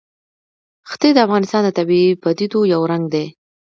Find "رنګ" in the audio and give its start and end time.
2.91-3.05